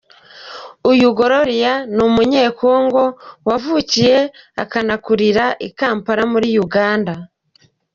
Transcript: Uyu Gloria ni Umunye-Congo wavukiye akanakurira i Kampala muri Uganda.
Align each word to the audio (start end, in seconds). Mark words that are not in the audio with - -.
Uyu 0.91 1.07
Gloria 1.17 1.73
ni 1.93 2.01
Umunye-Congo 2.07 3.03
wavukiye 3.47 4.17
akanakurira 4.63 5.45
i 5.67 5.69
Kampala 5.77 6.23
muri 6.33 6.47
Uganda. 6.65 7.13